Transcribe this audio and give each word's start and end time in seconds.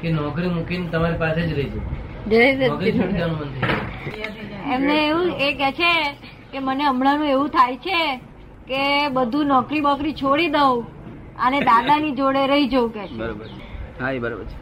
કે 0.00 0.08
નોકરી 0.12 0.50
મૂકીને 0.50 0.86
તમારી 0.88 1.18
પાસે 1.18 1.40
જ 1.42 1.50
રહી 1.52 1.70
જાય 2.26 2.48
જય 2.54 2.68
નોકરી 2.68 2.92
સચિદાનંદ. 2.92 2.98
છોડી 2.98 3.14
દેવાનું 3.14 3.38
મન 3.40 3.50
થઈ 3.54 3.64
જાય. 3.66 4.64
એમને 4.74 4.96
એવું 5.00 5.28
એ 5.40 5.52
કે 5.54 5.68
છે 5.72 5.92
કે 6.52 6.58
મને 6.60 6.84
હમણાંનું 6.84 7.28
એવું 7.28 7.50
થાય 7.50 7.76
છે 7.78 8.00
કે 8.68 8.82
બધું 9.10 9.46
નોકરી 9.48 9.82
બોકરી 9.82 10.14
છોડી 10.14 10.50
દઉં 10.50 10.86
અને 11.38 11.58
દાદાની 11.62 12.14
જોડે 12.14 12.42
રહી 12.46 12.68
જવું 12.68 12.90
કે 12.92 13.02
બરોબર 13.14 13.48
હા 14.00 14.12
એ 14.12 14.18
બરોબર 14.18 14.44
છે. 14.44 14.56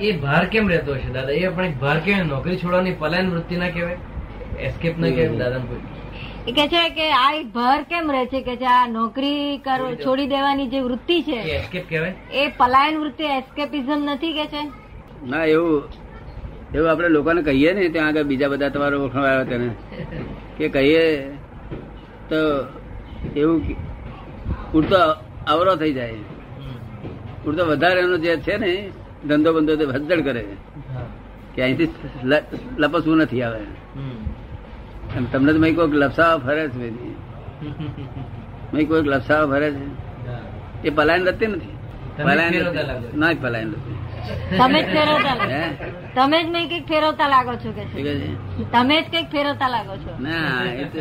એ 0.00 0.12
ભાર 0.18 0.42
કેમ 0.48 0.68
રહેતો 0.68 0.94
હશે 0.94 1.10
દાદા? 1.10 1.36
એ 1.42 1.50
પણ 1.50 1.72
ભાર 1.80 1.96
કેવાય 2.00 2.24
નોકરી 2.26 2.58
છોડવાની 2.58 2.96
પલાયન 2.96 3.30
વૃત્તિ 3.30 3.56
ના 3.56 3.70
કહેવાય? 3.70 3.98
એસ્કેપ 4.60 4.94
ના 4.98 5.10
કહેવાય 5.10 5.38
દાદા 5.42 5.62
કોઈ. 5.66 5.82
એ 6.46 6.52
કે 6.52 6.68
છે 6.68 6.88
કે 6.90 7.10
આ 7.12 7.32
એક 7.32 7.52
ભર 7.52 7.82
કેમ 7.82 8.10
રહે 8.10 8.26
છે? 8.26 8.42
કે 8.42 8.56
જે 8.56 8.66
આ 8.66 8.86
નોકરી 8.86 9.58
કરો 9.58 9.94
છોડી 9.94 10.26
દેવાની 10.26 10.68
જે 10.68 10.80
વૃત્તિ 10.80 11.22
છે 11.22 11.36
એ 11.36 11.56
એસ્કેપ 11.56 11.88
કહેવાય? 11.88 12.14
એ 12.32 12.48
પલાયન 12.48 12.98
વૃત્તિ 12.98 13.24
એસ્કેપિઝમ 13.24 14.10
નથી 14.12 14.32
કે 14.32 14.46
છે? 14.46 14.62
ના 15.26 15.44
એવું 15.44 15.84
એવું 16.74 16.90
આપણે 16.90 17.08
લોકોને 17.08 17.42
કહીએ 17.42 17.72
ને 17.72 17.88
ત્યાં 17.88 18.06
આગળ 18.06 18.22
બીજા 18.22 18.48
બધા 18.48 18.68
તમારો 18.68 19.02
ઓળખવા 19.02 19.28
આવ્યો 19.28 19.44
તેને 19.44 19.70
કે 20.58 20.68
કહીએ 20.68 21.28
તો 22.28 22.36
એવું 23.36 23.76
પૂરતો 24.72 24.96
અવરો 25.46 25.76
થઈ 25.76 25.92
જાય. 25.92 26.14
પૂરતો 27.44 27.66
વધારે 27.66 28.00
એનો 28.00 28.16
જે 28.16 28.36
છે 28.36 28.56
ને 28.56 28.90
ધંધો 29.28 29.52
બંધો 29.52 29.76
તે 29.76 29.86
ભદ્દડ 29.86 30.24
કરે. 30.24 30.44
કે 31.54 31.62
અહીંથી 31.62 31.90
લપસવું 32.78 33.16
નથી 33.16 33.42
આવે. 33.42 33.60
અને 35.16 35.26
તમને 35.32 35.52
તો 35.52 35.58
મેં 35.58 35.74
કોઈક 35.76 35.94
લપસાવા 35.94 36.38
ફરે 36.38 36.64
છે. 36.68 36.90
મેં 38.72 38.88
કોઈક 38.88 39.06
લપસાવા 39.06 39.46
ફરે 39.46 39.68
છે. 39.72 39.84
એ 40.84 40.90
પલાયન 40.90 41.26
રતી 41.28 41.46
નથી. 41.46 41.74
પલાયન. 42.16 42.52
ના 43.20 43.32
પલાયન 43.42 43.68
રતી 43.70 43.98
તમે 44.58 44.80
જ 44.82 44.86
ફેરવતા 44.94 45.34
તમે 46.14 46.38
જ 46.44 46.46
મેં 46.54 46.64
કંઈક 46.68 46.84
ફેરવતા 46.88 47.28
લાગો 47.28 47.52
છો 47.62 47.70
કે 47.76 47.82
તમે 48.72 48.96
જ 49.02 49.04
કંઈક 49.12 49.28
ફેરવતા 49.34 49.68
લાગો 49.68 49.94
છો. 50.02 50.12
ના 50.20 50.64
એ 50.82 50.84
તો 50.84 50.98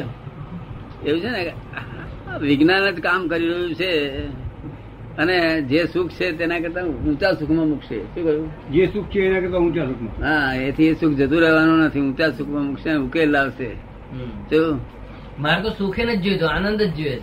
એવું 1.05 1.21
છે 1.21 1.29
ને 1.29 1.41
વિજ્ઞાન 2.39 2.91
જ 2.95 2.99
કામ 2.99 3.27
કરી 3.27 3.49
રહ્યું 3.49 3.73
છે. 3.75 3.91
અને 5.17 5.61
જે 5.61 5.79
સુખ 5.93 6.11
છે 6.17 6.31
તેના 6.31 6.59
કરતા 6.59 6.83
ઊંચા 6.83 7.33
સુખમાં 7.39 7.67
મૂકશે. 7.67 7.97
શું 8.01 8.23
કહ્યું? 8.23 8.47
જે 8.71 8.83
સુખ 8.93 9.07
છે 9.11 9.19
એના 9.27 9.39
કરતા 9.39 9.57
ઊંચા 9.57 9.85
સુખમાં. 9.85 10.15
હા 10.25 10.53
એથી 10.67 10.87
એ 10.87 10.93
સુખ 10.93 11.13
જતું 11.19 11.39
રહેવાનું 11.39 11.79
નથી. 11.85 12.01
ઊંચા 12.01 12.31
સુખમાં 12.37 12.63
મૂકશે 12.63 12.91
ઉકેલ 13.05 13.29
લાવશે. 13.29 13.69
શું 14.49 14.79
મારે 15.41 15.61
તો 15.63 15.69
સુખે 15.77 16.03
જ 16.05 16.21
જોઈએ 16.23 16.45
આનંદ 16.45 16.81
જ 16.81 16.91
જોઈએ. 16.97 17.17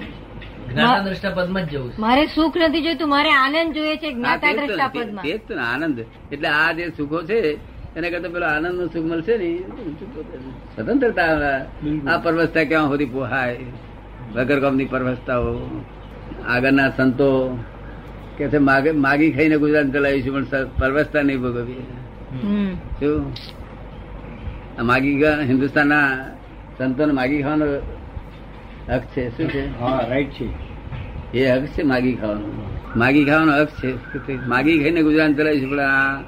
છે 0.67 0.73
જ્ઞાતા 0.73 1.05
દ્રષ્ટા 1.07 1.31
પદમાં 1.31 1.65
જ 1.67 1.73
જવું 1.73 1.93
મારે 1.99 2.23
સુખ 2.27 2.57
નથી 2.57 2.83
જોઈતું 2.83 3.09
મારે 3.09 3.31
આનંદ 3.31 3.75
જોઈએ 3.75 3.97
છે 3.97 4.09
જ્ઞાતા 4.13 4.53
ને, 4.53 4.59
દ્રષ્ટા 4.59 4.89
પદમાં. 4.89 5.25
તે 5.25 5.33
જ 5.39 5.41
તો 5.49 5.55
ને, 5.55 5.63
આનંદ. 5.63 5.99
એટલે 6.33 6.49
આ 6.49 6.73
જે 6.73 6.85
સુખો 6.97 7.19
છે 7.23 7.39
એના 7.97 8.11
કરતા 8.11 8.29
પેલો 8.29 8.47
આનંદનું 8.47 8.89
સુખ 8.93 9.07
મળશે 9.11 9.35
ને. 9.37 9.51
સ્વતંત્રતા 10.75 11.31
આ 12.11 12.19
પરવસ્તા 12.19 12.65
ક્યાં 12.65 12.89
સુધી 12.89 13.05
પોહાય? 13.05 13.57
વગર 14.35 14.59
ગામની 14.61 14.85
પરવસ્તાઓ 14.85 15.53
આગળના 16.49 16.91
સંતો 16.97 17.29
કે 18.39 18.49
છે 18.49 18.59
માગે 18.59 18.91
માગી 19.07 19.31
ખાઈને 19.33 19.57
ગુજરાત 19.57 19.87
ચલાવીશું 19.93 20.33
પણ 20.35 20.69
પરવસ્તા 20.81 21.23
નહીં 21.23 21.41
ભોગવીએ. 21.41 21.85
શું? 23.01 23.21
આ 24.79 24.83
માગી 24.83 25.15
હિન્દુસ્તાન 25.15 25.47
હિન્દુસ્તાનના 25.51 26.36
સંતોને 26.79 27.13
માગી 27.13 27.43
ખાવાનો 27.43 27.67
હક 28.89 29.03
છે 29.17 29.37
શું 29.37 29.51
છે? 29.51 29.81
હા 29.81 30.01
રાઈટ 30.09 30.31
છે. 30.31 31.39
એ 31.39 31.51
હક 31.51 31.67
છે 31.67 31.83
માગી 31.83 32.15
ખાવાનો. 32.15 32.71
માગી 32.97 33.25
ખાવાનો 33.25 33.53
હક 33.53 33.69
છે. 33.69 34.47
માગી 34.47 34.79
ખાઈને 34.79 35.03
ગુજરાન 35.03 35.35
ચલાવીશું 35.35 35.71
પણ 35.71 35.79
આ 35.79 36.23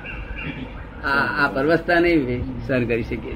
આ 1.45 1.51
પરવસતા 1.55 2.01
નહીં 2.01 2.43
સર 2.67 2.85
કરી 2.85 3.03
શકીએ. 3.03 3.35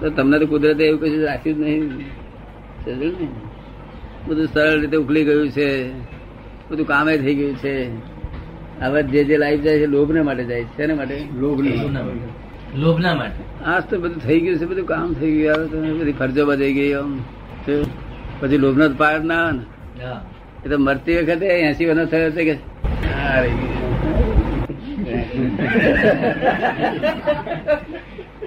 તો 0.00 0.10
તમને 0.10 0.38
તો 0.38 0.46
કુદરતે 0.46 0.84
એવું 0.84 1.00
કશું 1.00 1.24
રાખ્યું 1.24 1.56
જ 1.56 1.60
નહીં. 1.60 1.84
ને? 1.86 3.26
બધું 4.26 4.46
સરળ 4.46 4.80
રીતે 4.80 4.96
ઉકલી 4.96 5.24
ગયું 5.24 5.50
છે. 5.50 5.92
બધું 6.70 6.86
કામે 6.86 7.16
થઈ 7.16 7.34
ગયું 7.34 7.56
છે. 7.56 7.88
હવે 8.80 9.02
જે 9.02 9.24
જે 9.24 9.36
લાઈફ 9.36 9.60
જાય 9.60 9.78
છે 9.78 9.86
લોભને 9.86 10.22
માટે 10.22 10.44
જાય 10.44 10.64
છે. 10.64 10.76
શેને 10.76 10.94
માટે? 10.94 11.24
લોભ 11.38 11.60
લોભના. 11.60 12.00
લોભના 12.76 13.14
માટે. 13.14 13.42
આજ 13.64 13.82
તો 13.90 14.00
બધું 14.00 14.22
થઈ 14.22 14.40
ગયું 14.40 14.58
છે 14.58 14.64
બધું 14.64 14.86
કામ 14.86 15.14
થઈ 15.14 15.32
ગયું 15.32 15.56
હવે 15.56 15.98
બધી 15.98 16.12
ફરજો 16.12 16.46
બજાઈ 16.46 16.72
ગઈ 16.72 16.92
આમ 16.92 17.20
પછી 18.40 18.58
લોભનો 18.58 18.88
તો 18.88 18.94
પાર 18.94 19.24
ના 19.24 19.44
આવે 19.44 19.52
ને. 19.52 19.62
એ 20.64 20.68
તો 20.68 20.78
મરતી 20.78 21.16
વખતે 21.16 21.46
એસી 21.46 21.86
વર્ષ 21.86 22.10
થયો 22.10 22.30
છે 22.30 22.44
કે 22.44 22.58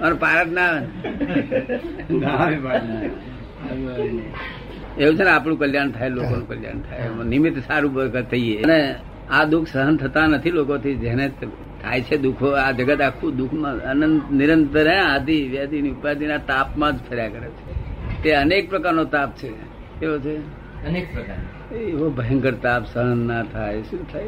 ગયું. 0.00 0.20
પાર 0.20 0.44
જ 0.44 0.52
ના 0.52 0.68
આવે 0.68 0.70
આવે. 0.70 0.86
એવું 4.98 5.16
છે 5.16 5.24
ને 5.24 5.30
આપણું 5.30 5.58
કલ્યાણ 5.58 5.90
થાય 5.90 6.08
લોકોનું 6.08 6.48
કલ્યાણ 6.48 6.80
થાય. 6.88 7.24
નિમિત્ત 7.32 7.58
સારું 7.68 7.94
થઈએ. 8.30 8.62
અને 8.62 8.94
આ 9.30 9.44
દુઃખ 9.44 9.68
સહન 9.72 9.96
થતા 10.02 10.26
નથી 10.26 10.50
લોકોથી 10.58 10.96
જેને 11.04 11.26
થાય 11.82 12.02
છે 12.02 12.16
દુઃખો 12.16 12.46
આ 12.46 12.70
જગત 12.70 13.00
આખું 13.00 13.36
દુઃખમાં 13.36 13.76
અનંત 13.76 14.32
નિરંતર 14.32 14.88
આદિ 14.88 15.48
વ્યાધિ 15.48 15.90
ઉપાધિના 15.90 16.38
તાપમાં 16.38 16.96
જ 16.96 17.00
ફર્યા 17.10 17.28
કરે 17.28 17.48
છે. 17.48 18.22
તે 18.22 18.32
અનેક 18.32 18.70
પ્રકારનો 18.70 19.04
તાપ 19.04 19.36
છે. 19.36 19.48
કેવો 20.00 20.18
છે? 20.18 20.36
અનેક 20.86 21.14
પ્રકાર 21.14 21.74
એવો 21.76 22.10
ભયંકર 22.10 22.52
તાપ 22.54 22.86
સહન 22.92 23.26
ના 23.26 23.42
થાય. 23.42 23.82
શું 23.82 24.12
થાય 24.12 24.24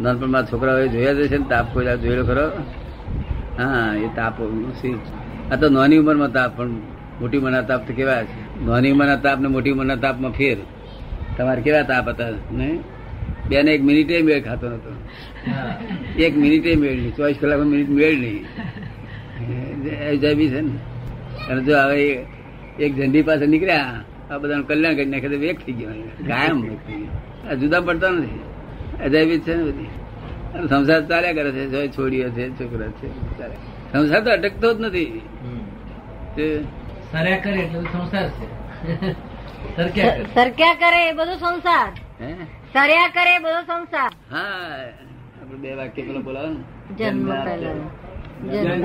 નાનપણમાં 0.00 0.46
છોકરાઓએ 0.46 0.88
જોયા 0.88 1.12
જ 1.12 1.28
છે 1.28 1.38
ને 1.38 1.44
તાપ 1.48 1.74
કોઈ 1.74 1.84
જોયેલો 1.84 2.24
ખરો. 2.24 2.50
હા 3.58 3.94
એ 3.94 4.06
તાપ 4.16 4.34
આ 5.52 5.56
તો 5.56 5.68
નાની 5.68 5.96
ઉંમરમાં 5.96 6.32
તાપ 6.32 6.56
પણ 6.56 6.68
મોટી 7.20 7.38
ઉંમરના 7.38 7.60
તાપ 7.60 7.88
તો 7.88 7.94
કેવા 7.94 8.22
છે? 8.22 8.64
નાની 8.66 8.90
ઉંમરના 8.90 9.16
તાપ 9.16 9.40
ને 9.40 9.48
મોટી 9.48 9.70
ઉંમરના 9.70 9.96
તાપમાં 9.96 10.30
ફેર. 10.32 10.56
તમારે 11.38 11.62
કેવા 11.62 11.82
તાપ 11.82 12.08
હતા? 12.08 12.24
નહીં? 12.52 12.80
બેને 13.52 13.70
એક 13.72 13.82
મિનિટે 13.82 14.22
મેળ 14.22 14.42
ખાતો 14.42 14.68
નતો. 14.70 14.90
એક 16.22 16.36
મિનિટે 16.36 16.76
મેળ 16.76 16.96
નહીં 16.96 17.16
ચોવીસ 17.16 17.36
કલાકમાં 17.40 17.66
મિનિટ 17.66 17.88
મેળ 17.88 18.18
નહીં. 18.18 18.44
અજાબી 20.08 20.48
છે 20.48 20.60
ને. 20.60 20.70
અને 21.50 21.62
જો 21.62 21.78
હવે 21.78 22.26
એક 22.80 22.96
ઝંડી 22.96 23.22
પાસે 23.22 23.46
નીકળ્યા 23.46 24.04
આ 24.30 24.38
બધાનું 24.38 24.66
કલ્યાણ 24.66 24.94
કરી 24.94 25.04
નાખે 25.04 25.28
તો 25.28 25.34
એક 25.34 25.58
થઈ 25.66 25.72
ગયો 25.72 25.90
કાયમ 26.28 26.62
વેગ 26.62 26.76
થઈ 26.76 26.94
ગયો. 26.94 27.50
આ 27.50 27.54
જુદા 27.54 27.80
પડતા 27.80 28.10
નથી. 28.10 28.40
અજાબી 29.04 29.38
છે 29.38 29.54
ને 29.54 29.62
બધી. 29.62 29.88
સંસાર 30.68 31.06
ચાલ્યા 31.06 31.32
કરે 31.32 31.52
છે 31.52 31.88
છોડીઓ 31.88 32.28
છે 32.30 32.50
છોકરા 32.50 32.86
છે. 32.86 33.08
સંસાર 33.92 34.24
તો 34.24 34.30
અટકતો 34.30 34.74
જ 34.74 34.80
નથી. 34.80 35.20
હમ. 35.42 35.58
કરે 37.12 37.30
એટલે 37.30 37.80
સંસાર 37.80 38.28
છે. 38.28 38.46
સરક્યા 40.34 40.74
કરે 40.74 41.08
એ 41.08 41.12
બધું 41.12 41.36
સંસાર. 41.36 41.92
હે? 42.24 42.61
સર્યા 42.74 43.08
કરે 43.16 43.32
બધો 43.44 43.60
સંસાર. 43.68 44.12
હા 44.32 44.76
આપણે 45.40 45.56
બે 45.62 45.70
વાક્ય 45.78 46.02
પેલો 46.02 46.20
બોલાવો 46.26 46.50
ને. 46.52 46.60
જન્મ 46.98 47.28
પહેલા. 47.46 47.72
જન્મ 48.52 48.82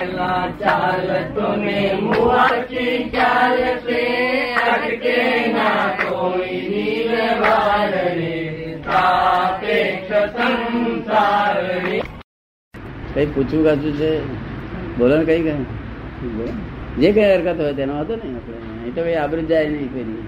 કઈ 13.13 13.27
પૂછવું 13.35 13.63
કાચું 13.65 13.93
છે? 13.99 14.11
બોલો 14.97 15.17
ને 15.17 15.25
કઈ 15.25 15.41
કઈ 15.41 15.55
જે 16.99 17.09
કઈ 17.11 17.27
હરકત 17.31 17.59
હોય 17.61 17.73
તેનો 17.73 17.93
હતો 17.99 18.13
ને 18.15 18.25
આપણે. 18.37 18.57
એ 18.87 18.89
તો 18.95 18.99
ભાઈ 19.01 19.19
આબરૂ 19.23 19.45
જાય 19.51 19.69
નહીં 19.69 19.89
કોઈ 19.93 20.23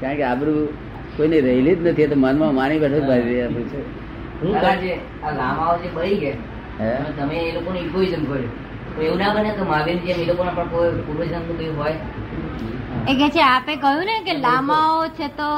કારણ 0.00 0.16
કે 0.16 0.24
આબરૂ 0.24 0.60
કોઈને 1.18 1.36
રહેલી 1.40 1.74
જ 1.76 1.88
નથી 1.88 2.08
તો 2.12 2.16
મનમાં 2.22 2.54
માની 2.58 2.80
બેઠો 2.84 3.00
ભાઈ 3.10 3.26
રહી 3.26 3.66
છે. 3.72 3.80
તમે 7.18 7.36
એ 7.42 7.52
લોકોનું 7.54 7.80
ઇગોઇઝમ 7.82 8.22
કર્યું. 8.24 8.50
એવું 9.02 9.18
ના 9.18 9.34
બને 9.34 9.50
કે 9.50 9.62
મહાવીર 9.62 9.98
જેમ 10.06 10.20
એ 10.22 10.26
લોકોના 10.26 10.54
પણ 10.58 10.68
કોઈ 10.72 10.90
પૂર્વજન્મનું 11.06 11.56
કઈ 11.58 11.70
હોય? 11.78 11.96
એ 13.08 13.16
કે 13.20 13.28
છે 13.28 13.42
આપે 13.46 13.72
કહ્યું 13.76 14.04
ને 14.10 14.16
કે 14.26 14.34
લામાઓ 14.38 15.06
છે 15.18 15.28
તો 15.38 15.48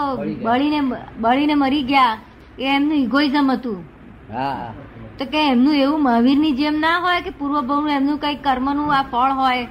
બળીને 0.45 0.81
બળીને 1.19 1.55
મરી 1.55 1.83
ગયા 1.83 2.15
એ 2.59 2.71
એમનું 2.77 2.99
ઇગોઇઝમ 2.99 3.53
હતું. 3.53 3.79
હા. 4.33 4.73
તો 5.19 5.25
કે 5.25 5.41
એમનું 5.51 5.75
એવું 5.75 6.03
મહાવીરની 6.03 6.53
જેમ 6.53 6.81
ના 6.81 6.97
હોય 6.99 7.21
કે 7.21 7.31
પૂર્વ 7.39 7.61
ભાવનું 7.61 7.93
એમનું 7.99 8.19
કઈ 8.19 8.37
કર્મનું 8.47 8.93
આ 8.95 9.03
ફળ 9.13 9.33
હોય 9.33 9.67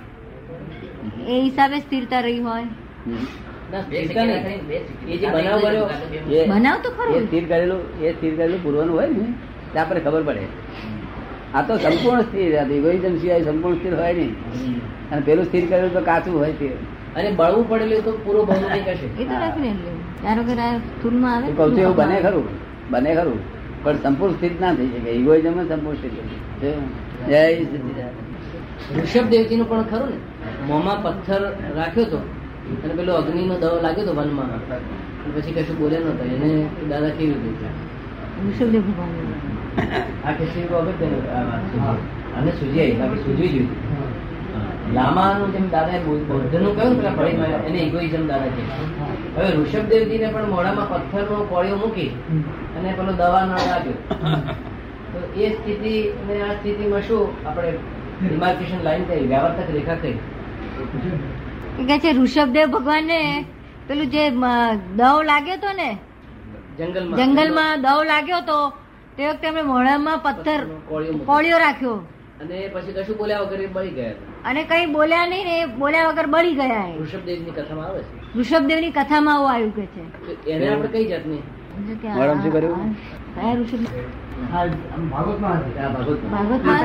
એ 1.28 1.42
હિસાબે 1.42 1.78
સ્થિરતા 1.80 2.20
રહી 2.20 2.40
હોય. 2.40 2.68
ખરી, 3.74 4.34
એ 7.14 7.26
સ્થિર 7.26 7.48
કરેલું 7.48 8.02
એ 8.02 8.12
સ્થિર 8.12 8.36
કરેલું 8.36 8.64
પૂર્વનું 8.64 8.96
હોય 8.96 9.08
ને 9.08 9.34
તે 9.74 9.80
આપણે 9.80 10.00
ખબર 10.00 10.24
પડે. 10.24 10.40
આ 11.54 11.62
તો 11.62 11.78
સંપૂર્ણ 11.78 12.22
સ્થિર 12.22 12.72
ઇગોઇઝમ 12.72 13.18
સિવાય 13.18 13.42
સંપૂર્ણ 13.42 13.76
સ્થિર 13.76 13.96
હોય 13.96 14.14
નહીં. 14.14 14.32
અને 15.12 15.22
પેલું 15.22 15.46
સ્થિર 15.46 15.70
કરેલું 15.70 15.94
તો 15.94 16.00
કાચું 16.00 16.40
હોય 16.40 16.52
તે. 16.52 16.66
અને 17.16 17.32
બળવું 17.32 17.70
પડેલું 17.70 18.04
તો 18.06 18.12
પૂરો 18.12 18.46
ભાવ 18.46 18.58
નહીં 18.58 18.86
કરશે. 18.86 19.06
એ 19.06 19.18
તો 19.18 19.24
ડેફિનેટલી 19.24 19.98
ધારો 20.24 20.44
કે 20.44 20.54
આ 20.54 21.36
આવે 21.36 21.52
કહું 21.52 21.72
છું 21.72 21.80
એવું 21.80 21.96
બને 21.96 22.22
ખરું. 22.22 22.44
બને 22.90 23.16
ખરું. 23.16 23.40
પણ 23.84 23.96
સંપૂર્ણ 23.96 24.34
સ્થિર 24.34 24.52
ના 24.62 24.74
થઈ 24.74 24.88
શકે. 24.88 25.10
ઇગોઇઝમ 25.10 25.68
સંપૂર્ણ 25.68 25.98
સ્થિર. 25.98 26.12
જય 27.30 27.58
ઋષભ 28.98 29.24
દેવજી 29.24 29.56
નું 29.56 29.70
પણ 29.70 29.84
ખરું 29.84 30.10
ને 30.10 30.16
મોંમાં 30.68 31.04
પથ્થર 31.04 31.42
રાખ્યો 31.76 32.04
તો 32.04 32.18
અને 32.84 32.94
પેલો 32.94 33.12
અગ્નિ 33.16 33.42
નો 33.48 33.56
દવ 33.58 33.74
લાગ્યો 33.82 34.06
તો 34.06 34.14
વનમાં. 34.14 34.50
પછી 35.36 35.54
કશું 35.54 35.78
બોલ્યા 35.80 36.14
નતો 36.14 36.24
એને 36.28 36.50
દાદા 36.90 37.12
કેવી 37.18 37.40
રીતે 37.44 37.68
આ 40.26 40.32
કેસરી 40.34 40.68
વગર. 40.68 41.14
અને 42.38 42.52
સૂજી 42.52 42.82
આવી 42.82 42.98
બાકી 43.00 43.22
સૂજવી 43.24 43.50
જોઈએ 43.50 43.68
લામાનું 44.94 45.52
જેમ 45.52 45.66
દાદાએ 45.72 46.00
બૌદ્ધનું 46.06 46.72
કહ્યું 46.76 46.94
ને 46.94 47.00
પેલા 47.00 47.16
ફળીમાં 47.18 47.68
એને 47.68 47.80
ઇગોઇઝમ 47.84 48.24
દાદા 48.28 48.52
છે 48.56 48.64
હવે 49.36 49.48
ઋષભદેવજીને 49.56 50.28
પણ 50.34 50.50
મોઢામાં 50.50 50.90
પથ્થરનો 50.94 51.38
કોળિયો 51.52 51.78
મૂકી 51.78 52.10
અને 52.78 52.90
પેલો 52.94 53.12
દવા 53.14 53.44
ન 53.46 53.52
લાગ્યો 53.52 53.98
તો 55.12 55.20
એ 55.38 55.52
સ્થિતિ 55.54 55.94
અને 56.22 56.36
આ 56.42 56.54
સ્થિતિમાં 56.56 57.04
શું? 57.04 57.26
આપણે 57.46 57.72
ડિમાર્કેશન 58.22 58.82
લાઈન 58.84 59.06
થઈ 59.06 59.28
વ્યાવર્તક 59.28 59.70
રેખા 59.74 59.98
કઈ 60.02 60.16
કહે 61.88 62.00
છે 62.00 62.12
ઋષભદેવ 62.12 62.68
ભગવાનને 62.68 63.46
પેલું 63.88 64.08
જે 64.08 64.30
દવ 64.96 65.22
લાગ્યો 65.24 65.56
તો 65.56 65.72
ને? 65.72 65.98
જંગલમાં. 66.78 67.20
જંગલમાં 67.20 67.82
દવ 67.82 68.04
લાગ્યો 68.04 68.40
તો 68.42 68.70
તે 69.18 69.28
વખતે 69.28 69.48
એમણે 69.48 69.62
મોઢામાં 69.62 70.18
પથ્થર 70.18 70.66
કોળિયો 71.26 71.58
રાખ્યો. 71.58 71.94
અને 71.96 72.68
પછી 72.68 72.94
કશું 72.94 73.18
બોલ્યા 73.18 73.40
વગર 73.40 73.68
બળી 73.68 73.90
ગયા 73.90 74.12
અને 74.46 74.64
કઈ 74.64 74.86
બોલ્યા 74.86 75.28
નહીં 75.28 75.46
ને 75.46 75.66
બોલ્યા 75.66 76.08
વગર 76.08 76.26
બળી 76.26 76.56
ગયા 76.56 76.86
ઋષભદેવની 77.02 77.52
કથામાં 77.52 77.86
આવે 77.86 78.04
ઋષભદેવની 78.36 78.92
કથામાં 78.92 79.36
આવું 79.36 79.52
આવ્યું 79.52 79.76
કે 79.76 79.86
છે. 79.86 80.50
એને 80.50 80.74
આપણે 80.74 80.88
કઈ 80.88 81.06
જાતની? 81.06 81.38
કે 82.02 82.08
આ- 82.08 82.34
શું 82.34 82.54
કર્યું? 82.54 82.94
કયા 82.94 83.54
ઋષભ 83.54 83.86
આ 84.56 84.66
ભાગવતમાં. 84.98 85.60
ભાગવતમાં. 86.32 86.78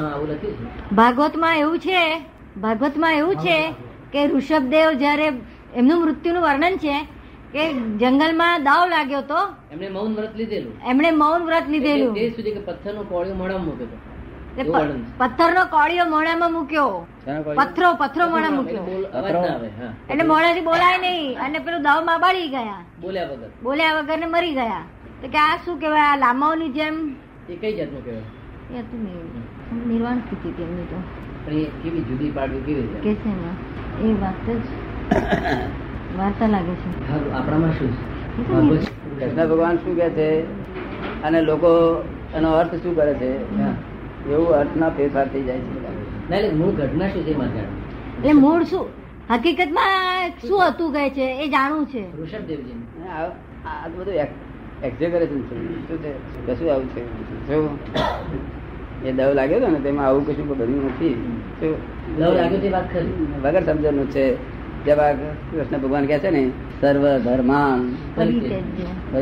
હા, 0.00 0.06
આવું 0.06 0.28
લખ્યું 0.28 0.54
છે. 0.54 0.90
ભાગવતમાં 0.90 1.58
એવું 1.58 1.78
છે 1.78 2.33
ભાગવતમાં 2.60 3.12
એવું 3.12 3.36
છે 3.36 3.72
કે 4.12 4.26
ઋષભદેવ 4.26 4.92
જ્યારે 4.92 5.26
એમનું 5.74 6.02
મૃત્યુનું 6.02 6.42
વર્ણન 6.42 6.76
છે 6.76 6.96
કે 7.52 7.72
જંગલમાં 7.72 8.64
દાવ 8.64 8.88
લાગ્યો 8.88 9.20
તો 9.20 9.40
એમને 9.72 9.88
મૌન 9.88 10.14
વ્રત 10.14 10.36
લીધેલું. 10.36 10.72
એમણે 10.90 11.10
મૌન 11.10 11.42
વ્રત 11.42 11.68
લીધેલું. 11.68 12.16
એ 12.16 12.30
સુધી 12.30 12.50
કે 12.50 12.60
પથ્થરનો 12.60 13.02
કોળિયો 13.02 13.34
મોઢામાં 13.34 13.66
મૂક્યો 13.66 13.86
હતો. 13.86 14.94
પથ્થરનો 15.18 15.64
કોળિયો 15.64 16.06
મોઢામાં 16.06 16.52
મૂક્યો. 16.52 17.06
પથ્થરો 17.58 17.94
પથ્થરો 17.94 18.28
મોડા 18.28 18.50
મૂક્યો. 18.50 18.84
ના 19.14 19.90
એટલે 20.10 20.24
મોઢાથી 20.24 20.60
બોલાય 20.60 20.98
નહીં. 20.98 21.38
અને 21.38 21.58
પેલું 21.58 21.82
દાવમાં 21.82 22.20
બાળી 22.20 22.48
ગયા. 22.48 22.78
બોલ્યા 23.00 23.24
વગર. 23.24 23.50
બોલ્યા 23.62 23.92
વગર 23.92 24.18
ને 24.18 24.26
મરી 24.26 24.54
ગયા. 24.54 24.82
તો 25.22 25.28
કે 25.28 25.38
આ 25.38 25.56
શું 25.64 25.80
કહેવાય? 25.80 26.08
આ 26.12 26.16
લામાઓની 26.16 26.68
જેમ? 26.68 26.96
એ 27.48 27.54
કઈ 27.56 27.76
જાતનું 27.76 28.04
કહેવાય? 28.04 28.22
એ 28.74 28.80
હતું 28.80 29.00
નિર્વાણ 29.88 30.18
સ્થિતિ 30.18 30.50
તેમની 30.62 30.82
તો. 30.82 31.04
પણ 31.46 31.52
એ 31.52 31.64
કેવી 31.82 32.00
જુદી 32.00 32.30
પાડવી 32.30 32.60
કેવી 32.60 32.82
કે 32.82 33.14
છે 33.14 33.32
એ 34.02 34.12
વાત 34.12 34.50
જ 34.50 34.60
વાર્તા 36.18 36.46
લાગે 36.46 36.74
છે. 36.74 36.90
આપણામાં 37.32 37.72
શું 37.72 37.90
કૃષ્ણ 39.18 39.48
ભગવાન 39.48 39.76
શું 39.76 39.96
કે 39.96 40.08
છે? 40.10 40.28
અને 41.22 41.40
લોકો 41.40 42.04
એનો 42.34 42.52
અર્થ 42.52 42.74
શું 42.74 42.96
કરે 42.96 43.14
છે. 43.14 43.30
એવું 44.30 44.48
અર્થના 44.48 44.88
ફેરફાર 44.88 45.28
થઈ 45.28 45.42
જાય 45.42 45.58
છે. 45.58 46.34
એટલે 46.34 46.50
મૂળ 46.50 46.70
ઘટના 46.70 47.08
શું 47.08 47.22
છે 47.22 47.34
જાણવું. 47.34 47.60
એટલે 48.18 48.32
મૂળ 48.32 48.64
શું? 48.64 48.88
હકીકતમાં 49.30 50.30
શું 50.48 50.68
હતું 50.68 50.92
કહે 50.92 51.10
છે? 51.10 51.26
એ 51.44 51.48
જાણવું 51.48 51.86
છે. 51.86 52.04
ઋષભદેવજી 52.22 52.76
આ 53.66 53.88
બધું 53.88 54.14
એક્ઝેગરેશન 54.82 55.40
છે. 55.42 55.88
શું 55.88 55.98
છે? 56.02 56.12
કશું 56.46 56.72
આવું 56.72 56.88
છે? 56.88 57.02
શું 57.46 57.78
એ 59.04 59.12
દવ 59.12 59.32
લાગ્યો 59.32 59.56
હતો 59.56 59.68
ને 59.68 59.78
તેમાં 59.78 60.06
આવું 60.06 60.26
કશું 60.26 60.48
બન્યું 60.48 60.86
નથી. 60.86 61.38
શું 61.60 61.76
લવ 62.18 62.34
લાગ્યો 62.34 62.58
તે 62.58 62.68
વાત 62.68 62.94
ખરી. 62.94 63.26
વગર 63.42 63.62
સમજણનું 63.62 64.10
છે. 64.10 64.54
આ 64.90 65.12
કૃષ્ણ 65.12 65.78
ભગવાન 65.78 66.06
કહે 66.06 66.18
છે 66.18 66.30
ને 66.30 66.50
સર્વ 66.80 67.18
ધર્માન 67.18 67.96
કે 68.16 68.30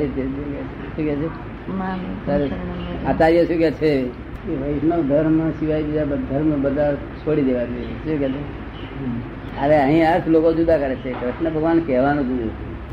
છે. 0.06 1.04
કે 1.04 1.14
છે? 1.14 3.06
આચાર્ય 3.06 3.44
શું 3.44 3.58
કે 3.58 3.70
છે? 3.70 4.06
વૈષ્ણવ 4.48 5.02
ધર્મ 5.02 5.50
સિવાય 5.50 5.82
બીજા 5.82 6.04
ધર્મ 6.04 6.62
બધા 6.62 6.94
છોડી 6.94 7.42
દેવા 7.42 7.64
જોઈએ. 7.64 7.84
શું 7.84 8.18
કે 8.18 8.28
છે? 8.28 9.60
અરે 9.60 9.76
અહીં 9.78 10.14
અર્થ 10.14 10.28
લોકો 10.28 10.52
જુદા 10.52 10.78
કરે 10.78 10.94
છે. 10.94 11.12
કૃષ્ણ 11.12 11.50
ભગવાન 11.50 11.78
કહેવાનું 11.78 12.28
જુદું. 12.28 12.50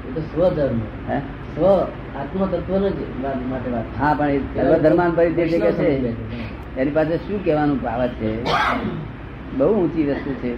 એ 0.10 0.14
તો 0.16 0.22
સ્વધર્મ. 0.22 1.12
હે? 1.12 1.20
સ્વ 1.56 1.66
આત્મતત્વનો 2.20 2.90
જ 2.90 2.94
વાત 3.24 3.36
માટે 3.50 3.70
વાત. 3.70 3.84
હા 4.00 4.14
પણ 4.14 4.38
સર્વ 4.38 4.78
ધર્માન 4.78 5.12
પરિચય 5.12 5.60
કે 5.60 5.72
છે. 5.72 6.59
એની 6.77 6.92
પાસે 6.92 7.18
શું 7.18 7.45
કહેવાનું 7.45 7.81
બાબત 7.81 8.10
છે? 8.10 8.44
બહુ 9.57 9.74
ઊંચી 9.74 10.04
વસ્તુ 10.04 10.33
છે. 10.33 10.54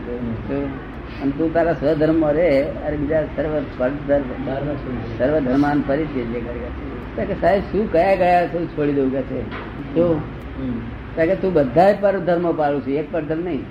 અને 1.22 1.32
તું 1.38 1.54
તારા 1.54 1.74
સ્વધર્મ 1.74 2.30
રે 2.30 2.64
અરે 2.64 2.98
બીજા 2.98 3.24
સર્વ 3.24 3.60
શું? 3.60 5.18
સર્વ 5.18 5.40
ધર્માન 5.40 5.84
પરિચય 5.88 6.22
જે 6.22 6.40
તો 7.16 7.22
કે 7.22 7.34
સાહેબ 7.42 7.62
શું 7.62 7.92
કયા 7.92 8.16
ગયા 8.16 8.48
છો 8.48 8.66
છોડી 8.66 8.94
દઉં 8.94 9.12
કે 9.12 9.22
છે? 9.22 9.42
શું. 9.96 10.22
કે 11.16 11.36
તું 11.36 11.54
બધા 11.54 11.96
પર 12.02 12.20
ધર્મ 12.20 12.52
પાડું 12.52 12.82
છું. 12.82 12.94
એક 12.94 13.12
પર 13.12 13.22
ધર્મ 13.22 13.44
નહીં. 13.44 13.62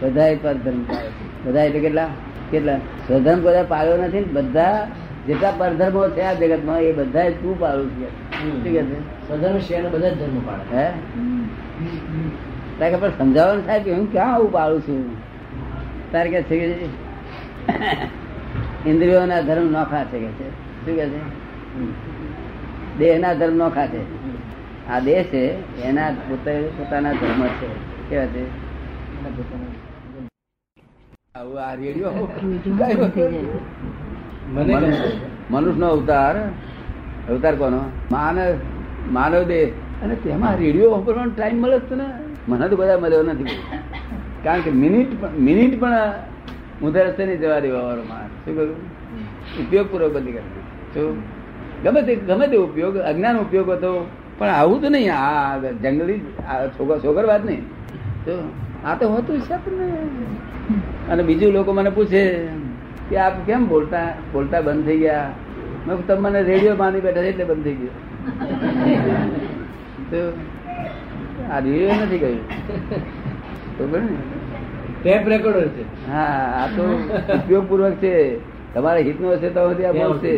બધા 0.00 0.22
પર 0.42 0.54
ધર્મ 0.54 0.82
પાડું 0.82 1.10
છું. 1.10 1.44
બધા 1.44 1.64
એટલે 1.64 1.80
કેટલા? 1.80 2.08
કેટલા? 2.50 2.76
સ્વધર્મ 2.76 3.42
બધા 3.42 3.62
પાડ્યો 3.62 3.96
નથી 3.96 4.24
બધા 4.24 4.88
જેટલા 5.26 5.50
પરધર્મો 5.50 6.08
છે 6.08 6.20
આ 6.20 6.32
જગતમાં 6.32 6.80
એ 6.80 6.92
બધા 6.92 7.30
તું 7.30 7.60
પાડું 7.60 7.90
છું. 7.90 8.08
શું 8.42 8.62
કે 8.62 8.82
છે 8.82 9.28
સ્વધર્મ 9.28 9.58
છે 9.58 9.88
બધા 9.88 10.08
ધર્મ 10.08 10.46
પાડે. 10.46 10.76
હે? 10.76 10.90
તારે 12.78 12.90
કે 12.90 12.96
પણ 12.96 13.10
સમજાવવાનું 13.18 13.64
સાહેબ 13.66 13.88
હું 13.88 14.12
ક્યાં 14.12 14.34
આવું 14.34 14.52
પાડું 14.52 14.80
છું? 14.80 15.02
તારે 16.12 16.28
કે 16.30 16.42
છે 16.42 16.56
કે 16.60 16.66
ઇન્દ્રિયોના 18.90 19.40
ધર્મ 19.40 19.66
નોખા 19.72 20.04
છે 20.04 20.18
કે 20.18 20.30
છે? 20.38 20.48
શું 20.84 20.96
કે 20.96 21.06
છે? 21.08 21.20
દેહના 22.98 23.34
ધર્મ 23.34 23.56
નોખા 23.56 23.86
છે. 23.86 24.00
આ 24.90 25.00
દેહ 25.00 25.22
છે 25.22 25.42
એના 25.82 26.10
પોતે 26.10 26.54
પોતાના 26.78 27.12
ધર્મ 27.12 27.46
છે. 27.46 27.68
કેવા 28.10 28.26
છે? 28.26 28.44
મનુષ્ય 35.50 35.78
નો 35.78 35.88
અવતાર 35.88 36.34
અવતાર 37.28 37.54
કોનો? 37.56 37.80
માનવ 38.12 38.54
માનવ 39.10 39.42
દેહ. 39.42 39.68
અને 40.02 40.14
તેમાં 40.24 40.56
રેડિયો 40.62 40.90
વાપરવાનો 40.90 41.32
ટાઈમ 41.36 41.58
મળે 41.62 41.78
જ 41.78 41.92
ને. 42.00 42.06
મને 42.48 42.68
તો 42.68 42.76
બધા 42.76 42.98
મળ્યો 42.98 43.22
નથી. 43.22 43.56
કારણ 44.44 44.60
કે 44.60 44.70
મિનિટ 44.82 45.10
મિનિટ 45.46 45.80
પણ 45.80 45.96
ઊંધા 46.82 47.06
રસ્તે 47.06 47.22
નહીં 47.26 47.40
જવા 47.40 47.60
દેવા 47.64 47.82
વાળો 47.86 48.04
શું 48.44 48.54
કહ્યું 48.56 48.76
ઉપયોગ 49.62 49.86
પૂર્વક 49.90 50.12
બધી 50.16 50.32
કરતી 50.32 50.64
શું? 50.94 51.16
ગમે 51.84 52.00
તે 52.02 52.12
ગમે 52.28 52.46
તે 52.48 52.56
ઉપયોગ, 52.58 52.94
અજ્ઞાન 53.10 53.36
ઉપયોગ 53.38 53.68
હતો, 53.70 53.90
પણ 54.38 54.50
આવું 54.50 54.78
તો 54.82 54.88
નહીં. 54.88 55.12
આ 55.14 55.58
જંગલી 55.82 56.20
છોકર 57.04 57.24
વાત 57.26 57.44
નહીં. 57.44 57.62
તો 58.24 58.32
આ 58.84 58.94
તો 59.00 59.04
હોતું 59.08 59.40
છે 59.40 59.56
ને 59.78 59.88
અને 61.12 61.22
બીજું 61.22 61.52
લોકો 61.52 61.72
મને 61.72 61.90
પૂછે 61.90 62.22
કે 63.10 63.16
આપ 63.16 63.34
કેમ 63.46 63.68
બોલતા 63.68 64.06
બોલતા 64.32 64.60
બંધ 64.60 64.84
થઈ 64.84 64.98
ગયા? 64.98 65.28
મેં 65.86 65.94
તમને 65.96 66.06
તમે 66.08 66.28
મને 66.28 66.40
રેડિયો 66.42 66.76
માની 66.76 67.00
બેઠા 67.00 67.28
એટલે 67.30 67.44
બંધ 67.44 67.64
થઈ 67.64 67.76
ગયો. 67.80 67.94
આ 71.50 71.58
રેડિયો 71.58 71.90
નથી 71.90 72.18
ગયું 72.18 72.40
બરોબર 73.78 74.00
ને? 74.00 74.16
ટેપ 75.02 75.28
રેકોર્ડર 75.28 75.66
છે. 75.68 75.84
હા 76.10 76.24
આ 76.62 76.66
તો 76.66 77.90
છે. 77.90 78.14
તમારા 78.74 78.98
હિતનો 78.98 79.30
હશે 79.32 79.48
તો 79.48 79.60
આ 79.60 79.92
બોલશે. 79.92 80.32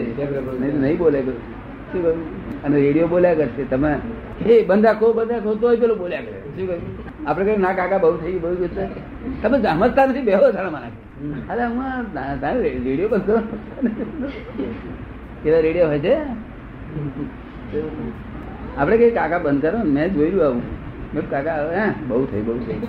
નહીં 0.71 0.99
બોલે 0.99 1.21
શું 1.23 2.03
કહ્યું? 2.03 2.63
અને 2.65 2.77
રેડિયો 2.81 3.07
બોલ્યા 3.07 3.35
કરશે. 3.35 3.65
તમે 3.65 3.95
એ 4.47 4.65
બંધા 4.65 4.93
ખો 4.93 5.13
બંધા 5.13 5.39
ખો 5.39 5.55
તોય 5.55 5.77
પેલો 5.77 5.95
બોલ્યા 5.95 6.21
કરે. 6.21 6.39
શું 6.57 6.67
કહ્યું? 6.67 7.29
આપણે 7.29 7.45
કહ્યું 7.45 7.61
ના 7.61 7.73
કાકા 7.73 7.99
બહુ 7.99 8.17
થઈ 8.17 8.33
ગયું 8.33 8.43
બહુ 8.43 8.67
થયું." 8.67 9.43
તમે 9.43 9.57
સમજતા 9.63 10.07
નથી 10.07 10.21
બેહો 10.21 10.51
સારા 10.53 10.71
મારા 10.71 10.91
અરે 11.51 11.65
હું 11.65 11.83
રેડિયો 12.85 13.09
બંધ 13.09 13.23
કરો. 13.23 13.41
રેડિયો 15.45 15.87
હોય 15.87 15.99
છે? 15.99 16.15
આપણે 18.79 18.97
કઈ 19.01 19.13
કાકા 19.19 19.41
બંધ 19.47 19.67
કરો. 19.67 19.79
ને 19.85 19.91
મેં 19.97 20.07
જોયું 20.15 20.43
આવું. 20.47 20.65
મેં 21.15 21.25
કાકા 21.35 21.57
હવે 21.61 21.75
હે 21.81 21.87
બહુ 22.09 22.25
થઈ 22.31 22.43
બહુ 22.47 22.55
થઈ. 22.67 22.81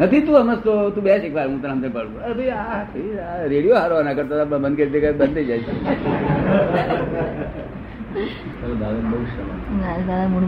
નથી 0.00 0.22
તું 0.26 0.34
સમજતો 0.42 0.72
તું 0.94 1.02
બે 1.06 1.10
એક 1.16 1.34
વાર 1.38 1.46
હું 1.48 1.58
તને 1.62 1.70
અંદર 1.76 1.90
પડું. 1.96 2.20
અરે 2.26 2.34
ભાઈ 2.38 2.54
આ 2.60 2.80
થઈ, 2.92 3.10
રેડિયો 3.52 3.78
હારો 3.80 3.96
ના 4.08 4.16
કરતા 4.18 4.46
બંધ 4.52 4.76
કરી 4.78 4.92
દે 4.94 4.98
બંધ 5.20 5.34
થઈ 5.36 5.46
જાય 5.50 5.64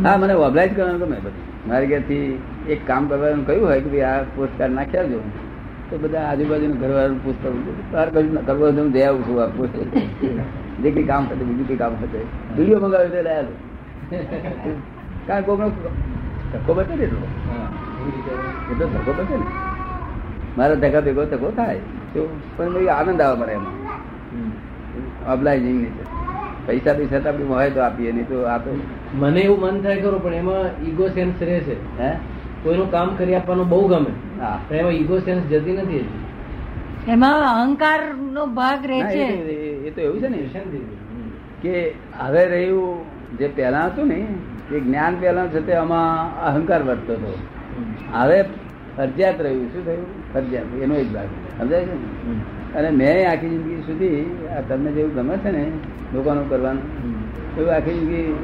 હા 0.07 0.17
મને 0.23 0.35
ઓબ્લાઇઝ 0.47 0.73
કરવાનું 0.77 1.01
ગમે 1.03 1.19
બધું. 1.25 1.45
મારે 1.69 1.85
ઘેરથી 1.91 2.27
એક 2.73 2.81
કામ 2.89 3.03
કરવાનું 3.11 3.45
કહ્યું 3.49 3.67
હોય 3.71 3.81
કે 3.85 3.89
ભાઈ 3.95 4.09
આ 4.11 4.27
પોસ્ટકાર્ડ 4.37 4.75
નાખ્યા 4.79 5.11
જો. 5.13 5.21
તો 5.91 5.95
બધા 6.03 6.25
આજુબાજુનું 6.31 6.79
ઘરવાળાનું 6.83 7.21
પુસ્તક 7.25 7.45
હોય, 7.45 7.75
તારે 7.93 8.11
કશું 8.15 8.33
ના 8.37 8.45
કરવું 8.49 8.65
હોય 8.65 8.75
તો 8.77 8.83
હું 8.83 8.91
જઈ 8.95 9.05
આવું 9.09 9.23
છું 9.27 9.39
આ 9.45 9.51
પુસ્તક 9.57 9.77
જે 10.83 10.89
કઈ 10.97 11.07
કામ 11.11 11.23
થતું 11.29 11.47
બીજું 11.49 11.67
કઈ 11.71 11.79
કામ 11.83 11.93
થતું 12.01 12.27
વીડિયો 12.57 12.81
મંગાવ્યો 12.83 13.13
તો 13.15 13.21
લાયેલો 13.29 13.53
કારણ 15.27 15.43
કોકનો 15.43 15.69
ધક્કો 16.53 16.75
બચે 16.75 16.97
ને 16.97 17.03
એટલો 17.05 17.27
એટલો 18.73 18.87
ધક્કો 18.87 19.13
બચે 19.13 19.37
ને. 19.37 19.45
મારા 20.59 20.75
ધક્કા 20.75 21.01
ભેગો 21.01 21.25
ધક્કો 21.25 21.51
થાય 21.51 21.79
તો 22.15 22.41
પણ 22.57 22.73
ભાઈ 22.73 22.87
આનંદ 22.87 23.21
આવે 23.21 23.41
મને 23.41 23.53
એમાં. 23.53 23.89
ઓબ્લાઇઝિંગ 25.33 25.81
નહીં 25.81 25.93
પૈસા 26.67 26.93
પૈસા 26.93 27.19
તો 27.19 27.29
આપણી 27.29 27.45
હોય 27.45 27.71
તો 27.71 27.81
આપીએ 27.81 28.13
નહીં 28.13 28.29
તો 28.29 28.43
આપે 28.43 28.71
મને 29.15 29.41
એવું 29.41 29.61
મન 29.61 29.83
થાય 29.83 30.01
ખરું 30.01 30.23
પણ 30.23 30.35
એમાં 30.35 30.85
ઈગો 30.87 31.09
સેન્સ 31.09 31.43
રહે 31.43 31.61
છે. 31.61 31.99
હે? 31.99 32.13
કોઈનું 32.63 32.91
કામ 32.91 33.15
કરી 33.17 33.35
આપવાનું 33.35 33.69
બહુ 33.69 33.89
ગમે. 33.89 34.41
હા. 34.41 34.61
એમાં 34.71 34.93
ઈગો 34.93 35.19
સેન્સ 35.19 35.43
જતી 35.43 35.77
નથી. 35.77 36.09
એમાં 37.09 37.63
અહંકાર 37.63 38.15
નો 38.33 38.47
ભાગ 38.47 38.87
રહે 38.87 39.03
છે. 39.03 39.25
એ 39.87 39.91
તો- 39.91 40.01
એવું 40.01 40.21
છે 40.21 40.29
ને. 40.29 40.49
કે 41.63 41.95
હવે 42.19 42.47
રહ્યું 42.47 43.18
જે 43.39 43.49
પહેલા 43.49 43.81
હતું 43.81 44.07
ને, 44.07 44.27
એ 44.73 44.81
જ્ઞાન 44.81 45.17
પહેલા 45.21 45.47
છે 45.47 45.67
તે 45.67 45.73
આમાં 45.73 46.43
અહંકાર 46.45 46.83
વધતો 46.83 47.13
હતો. 47.13 47.39
હવે 48.13 48.43
ફરજિયાત 48.97 49.41
રહ્યું. 49.41 49.67
શું 49.73 49.87
થયું? 49.87 50.33
ફરજિયાત. 50.35 50.83
એનો 50.83 50.95
એક 50.95 51.13
ભાગ. 51.13 51.29
સમજાય 51.59 51.85
છે 51.85 51.97
અને 52.75 52.91
મેં 52.91 53.31
આખી 53.31 53.49
જિંદગી 53.49 53.75
સુધી 53.75 54.47
આ 54.57 54.61
તમને 54.69 54.91
જેવું 54.91 55.15
ગમે 55.15 55.37
છે 55.37 55.51
ને, 55.51 55.65
લોકોનું 56.15 56.49
કરવાનું, 56.49 56.83
એવું 57.59 57.75
આખી 57.75 57.95
જિંદગી 57.95 58.35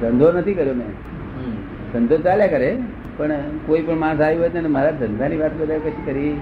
ધંધો 0.00 0.32
નથી 0.32 0.54
કર્યો 0.54 0.74
મેં. 0.74 0.92
ધંધો 1.92 2.16
ચાલ્યા 2.16 2.46
કરે, 2.46 2.78
પણ 3.16 3.32
કોઈ 3.66 3.82
પણ 3.82 3.98
માણસ 3.98 4.20
આવ્યું 4.20 4.40
હોય 4.40 4.60
ને 4.60 4.68
મારા 4.68 4.90
ધંધાની 4.90 5.36
વાત 5.36 5.50
બધા 5.60 5.78
કશી 5.78 6.02
કરી. 6.04 6.40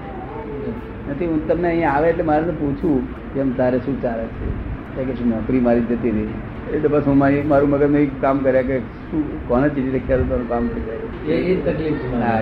નથી, 1.09 1.25
હું 1.25 1.47
તમને 1.47 1.67
અહીંયા 1.67 1.89
આવે 1.89 2.09
એટલે 2.09 2.23
મારે 2.23 2.43
પૂછું 2.43 3.33
કે 3.33 3.39
એમ 3.39 3.51
તારે 3.53 3.77
શું 3.77 4.01
ચાલે 4.01 4.23
છે? 4.23 5.03
કે 5.03 5.13
શું 5.13 5.29
નોકરી 5.29 5.59
મારી 5.59 5.81
જતી 5.81 6.11
રહી. 6.11 6.27
એટલે 6.73 6.87
બસ 6.87 7.01
હું 7.07 7.17
મારી 7.17 7.41
મારું 7.41 7.69
મગજ 7.69 7.91
નહીં 7.91 8.21
કામ 8.21 8.37
કર્યા 8.37 8.61
કે 8.61 8.79
શું 8.79 9.47
કોને 9.47 9.69
ચીજી 9.69 9.99
તારું 9.99 10.49
કામ 10.49 10.67
થઈ 10.67 10.81
જાય. 10.81 11.35
એ 11.35 11.55
તકલીફ 11.55 11.93
હા. 12.21 12.41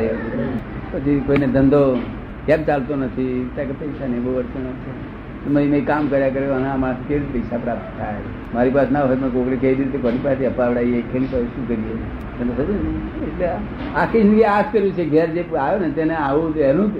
પછી 0.92 1.24
કોઈને 1.26 1.48
ધંધો 1.48 2.00
કેમ 2.46 2.64
ચાલતો 2.64 2.96
નથી. 2.96 3.50
ત્યાં 3.56 3.68
કે 3.68 3.74
પૈસા 3.74 4.08
નહીં 4.08 4.24
બહુ 4.24 4.40
અડચણ 4.40 4.62
છે. 4.62 5.20
મેં 5.50 5.70
મેં 5.70 5.86
કામ 5.86 6.08
કર્યા 6.08 6.30
કર્યો 6.30 6.54
અને 6.54 6.68
આમાં 6.70 7.08
કેવી 7.08 7.26
પૈસા 7.34 7.58
પ્રાપ્ત 7.58 8.00
થાય? 8.00 8.16
મારી 8.54 8.70
પાસે 8.70 8.92
ના 8.92 9.02
હોય 9.02 9.16
મેં 9.16 9.30
કોકડી 9.30 9.56
કેવી 9.56 9.76
રીતે 9.76 9.98
કોની 9.98 10.18
પાસે 10.18 10.46
અપાવડાવીએ 10.46 11.02
ખેલી 11.02 11.26
પાસે 11.26 11.46
શું 11.46 11.68
કરીએ? 11.68 11.96
તમે 12.40 12.74
ને? 12.74 13.26
એટલે 13.28 13.48
આખી 13.96 14.22
જિંદગી 14.22 14.44
આ 14.44 14.62
જ 14.62 14.66
કર્યું 14.72 14.92
છે. 14.92 15.06
ઘેર 15.06 15.28
જે 15.28 15.56
આવ્યો 15.56 15.80
ને 15.80 15.90
તેને 15.90 16.16
આવું 16.16 16.56
એનું 16.56 16.92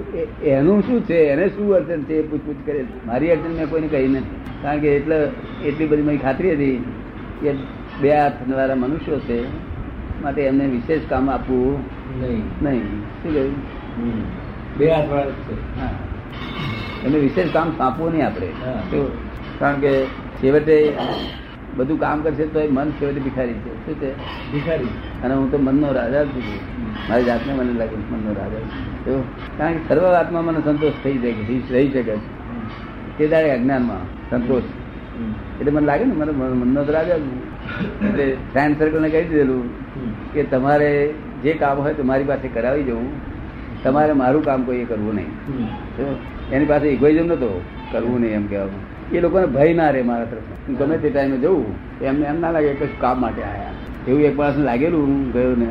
એનું 0.42 0.82
શું 0.82 1.02
છે? 1.02 1.14
એને 1.14 1.48
શું 1.48 1.74
અડચણ 1.74 2.02
છે? 2.02 2.14
એ 2.14 2.22
પૂછપૂછ 2.22 2.66
કરે 2.66 2.84
મારી 3.06 3.30
અડચણ 3.30 3.50
મેં 3.50 3.70
કોઈને 3.70 3.88
કહી 3.88 4.08
નથી. 4.08 4.62
કારણ 4.62 4.78
કે 4.78 4.96
એટલે 4.96 5.28
એટલી 5.64 5.86
બધી 5.86 6.02
મારી 6.02 6.18
ખાતરી 6.18 6.52
હતી. 6.52 6.84
કે 7.40 7.54
બે 8.00 8.18
હાથ 8.18 8.32
વાળા 8.50 8.74
મનુષ્યો 8.74 9.18
છે 9.18 9.70
માટે 10.22 10.42
એમને 10.42 10.66
વિશેષ 10.66 11.00
કામ 11.08 11.30
આપવું 11.30 11.78
નહીં. 12.20 12.42
નહીં. 12.62 12.82
શું 13.00 13.34
કહ્યું? 13.34 13.54
બે 14.78 14.90
હાથ 14.90 15.08
વાળા 15.08 15.24
છે. 15.24 15.80
હા. 15.80 15.90
એમને 17.04 17.18
વિશેષ 17.18 17.52
કામ 17.52 17.70
સોંપવું 17.70 18.12
નહીં 18.12 18.26
આપણે. 18.26 18.46
કારણ 19.58 19.74
કે 19.74 20.04
છેવટે 20.42 20.92
બધું 21.76 22.00
કામ 22.00 22.20
કરશે 22.20 22.46
તો 22.46 22.60
એ 22.60 22.68
મન 22.68 22.90
છેવટે 22.90 23.20
ભિખારી 23.20 23.52
છે. 23.52 23.86
શું 23.86 23.94
છે? 23.94 24.12
ભિખારી. 24.52 24.84
અને 25.24 25.34
હું 25.34 25.50
તો 25.50 25.58
મનનો 25.58 25.92
રાજા 25.92 26.24
છું. 26.24 26.42
મારી 27.10 27.24
જાતને 27.24 27.52
મને 27.52 27.72
લાગે 27.72 27.96
મનનો 27.96 28.32
રાજા. 28.32 28.58
તો 29.04 29.24
કારણ 29.58 29.72
કે 29.72 29.88
સર્વ 29.88 30.04
આત્મા 30.04 30.40
મને 30.40 30.60
સંતોષ 30.64 30.92
થઈ 31.04 31.18
જાય 31.18 31.32
રહી 31.32 31.62
રહી 31.70 31.90
શકે 31.90 32.12
તે 33.18 33.28
દાડે 33.28 33.50
અજ્ઞાનમાં 33.50 34.30
સંતોષ. 34.30 34.62
એટલે 35.60 35.70
મને 35.70 35.86
લાગે 35.86 36.04
ને 36.04 36.14
મને 36.14 36.32
મન- 36.32 36.54
મનનો 36.54 36.84
તો 36.84 36.92
છું. 36.92 37.50
એટલે 38.08 38.34
સાયન્સ 38.34 38.78
સર્કલને 38.78 39.08
કહી 39.08 39.24
દીધેલું 39.24 39.64
કે 40.32 40.42
તમારે 40.42 41.14
જે 41.42 41.52
કામ 41.52 41.78
હોય 41.78 41.94
તો 41.94 42.02
મારી 42.02 42.24
પાસે 42.24 42.48
કરાવી 42.48 42.82
જવું 42.82 43.10
તમારે 43.82 44.12
મારું 44.12 44.44
કામ 44.44 44.62
કોઈએ 44.62 44.84
કરવું 44.84 45.14
નહીં. 45.14 45.26
એની 46.52 46.64
પાસે 46.64 46.88
ઇગોઇઝમ 46.88 47.26
નતો. 47.26 47.60
કરવું 47.92 48.20
નહીં 48.20 48.32
એમ 48.32 48.46
કહેવાનું. 48.46 49.12
એ 49.12 49.20
લોકોને 49.20 49.46
ભય 49.46 49.74
ના 49.74 49.90
રહે 49.90 50.02
મારા 50.02 50.24
તરફ 50.24 50.40
હું 50.68 50.78
ગમે 50.78 50.98
તે 50.98 51.10
ટાઈમે 51.10 51.36
જવું 51.36 51.64
એમને 52.00 52.26
એમ 52.26 52.40
ના 52.40 52.50
લાગે 52.50 52.72
કશું 52.72 53.00
કામ 53.00 53.20
માટે 53.20 53.42
આવ્યા 53.42 53.70
એવું 54.08 54.20
એક 54.22 54.38
માણસ 54.38 54.56
લાગેલું 54.56 55.06
હું 55.06 55.32
ગયો 55.32 55.56
ને. 55.56 55.66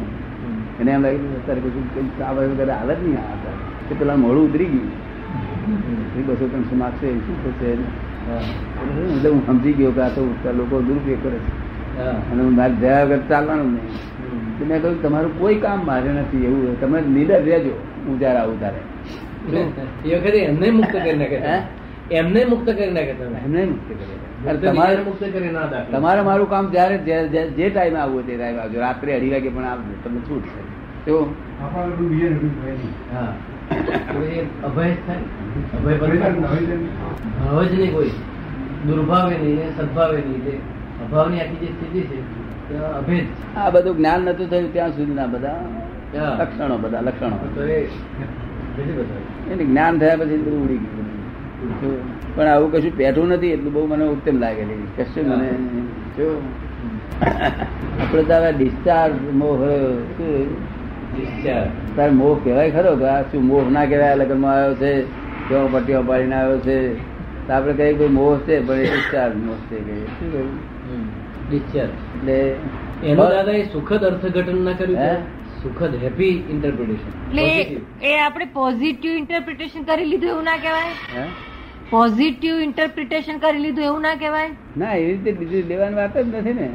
એને 0.79 0.91
એમ 0.91 1.01
લાગેલું 1.01 1.35
અત્યારે 1.35 1.61
કશું 1.61 2.27
આ 2.27 2.31
વગર 2.31 2.69
હાલ 2.69 2.93
જ 2.93 3.03
નહીં 3.03 3.17
આ 3.17 3.35
તે 3.89 3.95
પેલા 3.99 4.15
મોડું 4.15 4.49
ઉતરી 4.49 4.65
ગયું. 4.65 5.09
બસો 6.27 6.47
ત્રણસો 6.47 6.75
માગશે 6.75 7.11
શું 7.11 7.59
થશે. 7.59 8.08
એટલે 8.33 9.29
હું 9.29 9.47
સમજી 9.47 9.73
ગયો 9.73 9.91
કે 9.91 10.01
આ 10.01 10.09
તો 10.09 10.33
લોકો 10.57 10.81
દુરુપયોગ 10.81 11.23
કરે 11.23 11.37
છે. 11.37 11.69
અને 12.31 12.43
હું 12.43 12.55
મારે 12.55 12.73
જયા 12.73 13.03
વગર 13.03 13.19
ચાલવાનું 13.29 13.73
નહીં. 13.73 14.59
તો 14.59 14.65
મેં 14.65 14.81
કહ્યું 14.81 15.01
તમારું 15.01 15.39
કોઈ 15.39 15.55
કામ 15.55 15.85
મારે 15.85 16.11
નથી 16.11 16.45
એવું 16.45 16.67
હોય. 16.67 16.75
તમે 16.75 17.01
નીડર 17.01 17.43
રહેજો 17.43 17.69
હું 18.07 18.19
જયારે 18.19 18.39
આવું 18.39 18.59
ત્યારે 18.59 18.77
એ 20.05 20.15
વખતે 20.15 20.37
એમને 20.37 20.69
મુક્ત 20.69 20.93
કરી 20.93 21.17
નાખે 21.17 21.37
હે? 21.37 21.61
એમને 22.11 22.45
મુક્ત 22.45 22.65
કરી 22.65 22.91
નાખે 22.91 23.13
તમે? 23.13 23.39
એમને 23.45 23.65
મુક્ત 23.65 23.89
કરે 23.89 24.53
તમારે 24.53 24.57
તમારે 24.57 25.03
મુક્ત 25.03 25.23
કરી 25.33 25.49
ના 25.49 25.65
તમારે 25.91 26.21
મારું 26.21 26.49
કામ 26.49 26.69
જ્યારે 26.69 26.97
જે- 26.97 27.69
ટાઈમ 27.69 27.95
આવવું 27.95 28.27
તે 28.27 28.37
ટાઈમે 28.37 28.59
આવજો. 28.59 28.79
રાત્રે 28.79 29.15
અઢી 29.15 29.29
વાગે 29.29 29.49
પણ 29.49 29.63
આવજો. 29.63 29.93
તમને 30.03 30.19
છૂટ 30.19 30.41
છે 30.41 31.05
તો. 31.05 31.35
હા. 33.13 33.33
અભય 34.63 34.95
થાય? 35.07 35.17
અભય 35.77 35.97
ભાવ 35.97 37.63
જ 37.63 37.79
નહીં 37.79 37.93
કોઈ. 37.93 38.09
દુર્ભાવે 38.87 39.37
નહીં 39.37 39.77
સદભાવે 39.77 40.17
નહીં. 40.17 40.57
અભાવની 41.05 41.39
આખી 41.39 41.55
જે 41.55 41.65
સ્થિતિ 41.65 41.99
છે 42.01 42.77
અભેદ. 42.77 43.57
આ 43.57 43.69
બધું 43.69 43.97
જ્ઞાન 43.97 44.21
નતું 44.21 44.49
થયું 44.49 44.73
ત્યાં 44.73 44.89
સુધીના 44.89 45.25
બધા. 45.25 45.65
લક્ષણો 46.39 46.77
બધા 46.77 47.01
લક્ષણો. 47.01 47.39
એને 49.51 49.63
જ્ઞાન 49.63 49.99
થયા 49.99 50.15
પછી 50.15 50.37
બધું 50.37 50.63
ઉડી 50.63 50.77
ગયું. 50.77 52.35
પણ 52.35 52.45
આવું 52.45 52.71
કશું 52.71 52.97
પેઠું 52.97 53.27
નથી 53.27 53.47
એટલું 53.47 53.73
બહુ 53.73 53.87
મને 53.87 54.05
ઉત્તમ 54.05 54.39
લાગેલી. 54.39 55.03
કશું 55.03 55.27
મને 55.27 55.47
જો. 56.17 56.41
આપણે 58.01 58.23
તો 58.23 58.33
હવે 58.33 58.53
ડિસ્ચાર્જ 58.53 59.13
મોહ 59.33 59.57
શું. 60.17 60.68
તારે 61.95 62.11
મોહ 62.11 62.39
કહેવાય 62.43 62.71
ખરો 62.71 62.95
કે 62.95 63.05
આ 63.05 63.21
શું 63.21 63.45
મોહ 63.45 63.63
ના 63.69 63.85
કહેવાય? 63.85 64.15
લગ્નમાં 64.15 64.53
આવ્યો 64.55 64.75
છે 64.75 64.91
કેવો 65.49 65.67
પટ્ટીઓ 65.67 66.03
પાડીને 66.03 66.35
આવ્યો 66.35 66.59
છે? 66.59 66.93
તો 67.47 67.53
આપણે 67.53 67.73
કહીએ 67.73 67.93
કોઈ 67.93 68.07
મોહ 68.07 68.37
છે? 68.37 68.59
પણ 68.59 68.73
એ 68.73 68.85
ડિસ્ચાર્જ 68.85 69.35
મોહ 69.35 69.55
છે 69.55 69.75
કે 69.75 69.95
શું 70.19 70.31
કહ્યું. 70.31 70.59
એટલે 71.51 72.55
એનો 73.03 73.29
દાદા 73.29 73.51
એ 73.51 73.65
સુખદ 73.65 74.03
અર્થઘટન 74.03 74.57
ના 74.57 74.71
કર્યું 74.71 74.97
હે? 74.97 75.13
સુખદ 75.63 75.95
હેપી 76.03 76.43
ઇન્ટરપ્રિટેશન 76.49 77.37
એટલે 77.39 77.81
એ 78.03 78.19
આપણે 78.19 78.45
પોઝિટિવ 78.45 79.11
ઇન્ટરપ્રિટેશન 79.11 79.83
કરી 79.83 80.05
લીધું 80.05 80.29
એવું 80.29 80.43
ના 80.43 80.57
કહેવાય? 80.57 80.91
હે? 81.15 81.25
પોઝિટિવ 81.89 82.61
ઇન્ટરપ્રિટેશન 82.61 83.37
કરી 83.37 83.57
લીધું 83.57 83.85
એવું 83.85 84.01
ના 84.01 84.15
કહેવાય? 84.15 84.49
ના 84.77 84.93
એવી 84.93 85.11
રીતે 85.11 85.31
બીજું 85.31 85.67
લેવાની 85.67 85.95
વાત 85.95 86.17
જ 86.17 86.35
નથી 86.35 86.53
ને. 86.53 86.69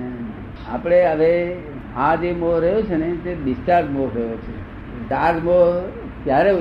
આપણે 0.69 1.07
હવે 1.07 1.57
આ 1.97 2.17
જે 2.17 2.33
મોહ 2.33 2.59
રહ્યો 2.59 2.83
છે 2.83 2.97
ને 2.97 3.17
તે 3.25 3.35
ડિસ્ચાર્જ 3.45 3.91
મોહ 3.91 4.11
રહ્યો 4.15 4.37
છે. 4.37 4.55
ચાર્જ 5.09 5.45
મોહ 5.45 5.81
ક્યારે 6.25 6.57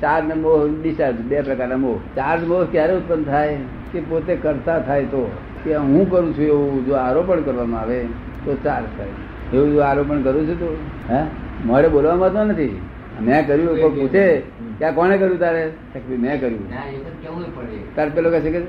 ચાર્જ 0.00 0.26
ને 0.26 0.34
મોહ 0.34 0.82
ડિસ્ચાર્જ 0.82 1.16
બે 1.16 1.40
પ્રકારના 1.40 1.76
મોહ. 1.76 1.98
ચાર્જ 2.16 2.44
મોહ 2.44 2.64
ક્યારે 2.64 2.94
ઉત્પન્ન 2.94 3.24
થાય? 3.24 3.56
કે 3.92 4.00
પોતે 4.00 4.36
કરતા 4.36 4.78
થાય 4.78 5.04
તો? 5.04 5.30
કે 5.64 5.76
હું 5.76 6.10
કરું 6.10 6.34
છું 6.36 6.44
એવું 6.44 6.86
જો 6.86 6.94
આરોપણ 6.94 7.40
કરવામાં 7.40 7.80
આવે 7.80 8.02
તો 8.44 8.56
ચાર્જ 8.64 8.86
થાય. 8.98 9.08
એવું 9.52 9.72
જો 9.72 9.80
આરોપણ 9.80 10.22
કરું 10.22 10.48
છું 10.48 10.58
તો? 10.58 10.76
હે? 11.10 11.22
મારે 11.64 11.88
બોલવામાં 11.88 12.32
તો 12.32 12.44
નથી. 12.44 12.80
મેં 13.20 13.46
કર્યું 13.46 13.80
કોઈ 13.80 13.90
પૂછે 13.90 14.40
કે 14.78 14.84
આ 14.84 14.90
કોણે 14.90 15.18
કર્યું 15.18 15.38
તારે? 15.38 15.70
મેં 16.08 16.40
કર્યું. 16.40 16.70
ના 16.70 16.88
એ 16.90 16.92
તો 16.92 17.10
કેવું 17.22 17.56
પડે. 17.56 17.78
તાર 17.96 18.08
પેલો 18.08 18.30
કહે 18.30 18.40
છે 18.40 18.50
કે 18.50 18.62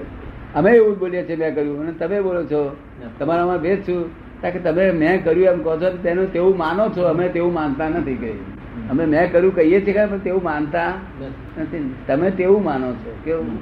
અમે 0.56 0.72
એવું 0.72 1.00
બોલીએ 1.00 1.24
છીએ 1.24 1.36
મેં 1.36 1.56
કર્યું. 1.56 1.82
અને 1.82 1.92
તમે 1.92 2.22
બોલો 2.22 2.44
છો. 2.44 2.76
તમારામાં 3.20 3.62
ભેદ 3.62 3.82
છું 3.82 4.25
કે 4.50 4.60
તમે 4.60 4.92
મેં 4.92 5.24
કર્યું 5.24 5.46
એમ 5.46 5.64
કહો 5.64 5.78
છો 5.78 5.98
તેનું 6.04 6.34
તેવું 6.34 6.58
માનો 6.58 6.90
છો 6.90 7.04
અમે 7.04 7.30
તેવું 7.30 7.54
માનતા 7.54 7.90
નથી 7.90 8.16
કઈ 8.16 8.34
અમે 8.90 9.06
મેં 9.06 9.32
કર્યું 9.32 9.56
કહીએ 9.56 9.82
છીએ 9.82 10.06
પણ 10.06 10.18
તેવું 10.18 10.44
માનતા 10.44 10.94
નથી. 11.62 11.96
તમે 12.08 12.30
તેવું 12.30 12.64
માનો 12.64 12.92
છો 12.92 13.16
કેવું? 13.26 13.58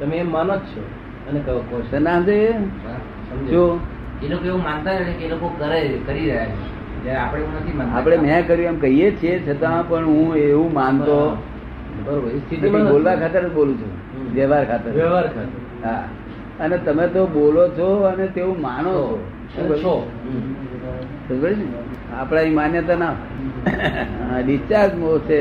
તમે 0.00 0.16
એમ 0.16 0.32
માનો 0.32 0.56
જ 0.56 0.58
છો. 0.58 0.84
અને 1.30 1.40
કહો 1.40 1.82
સમજો. 1.90 3.50
જો. 3.50 3.80
એ 4.22 4.28
લોકો 4.28 4.44
એવું 4.44 4.62
માનતા 4.62 4.92
નથી 4.92 5.12
કે 5.12 5.24
એ 5.24 5.28
લોકો 5.28 5.48
કરે 5.58 5.98
કરી 6.06 6.20
રહ્યા 6.20 6.46
છે. 6.46 6.82
આપણે 7.94 8.16
મેં 8.16 8.46
કર્યું 8.46 8.68
એમ 8.68 8.78
કહીએ 8.78 9.10
છીએ 9.10 9.42
છતાં 9.48 9.88
પણ 9.88 10.04
હું 10.04 10.36
એવું 10.36 10.72
માનતો 10.72 11.36
બોલવા 12.90 13.16
ખાતર 13.16 13.48
બોલું 13.48 13.80
છું. 13.80 13.90
વ્યવહાર 14.34 14.64
ખાતર. 14.64 14.90
વ્યવહાર 14.90 15.26
ખાતર. 15.26 15.86
હા. 15.88 16.04
અને 16.60 16.78
તમે 16.78 17.06
તો 17.06 17.26
બોલો 17.26 17.68
છો 17.68 18.02
અને 18.02 18.26
તેવું 18.26 18.60
માનો 18.60 18.92
છો. 18.92 19.24
અહીં 22.38 22.54
માન્યતા 22.54 22.98
ના 23.02 23.14
ડિસ્ચાર્જ 24.46 24.92
મોહ 24.94 25.16
છે. 25.28 25.40